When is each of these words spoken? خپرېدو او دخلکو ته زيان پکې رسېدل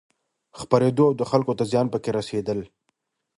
خپرېدو 0.59 1.03
او 1.07 1.13
دخلکو 1.21 1.53
ته 1.59 1.63
زيان 1.71 1.87
پکې 1.93 2.09
رسېدل 2.17 2.59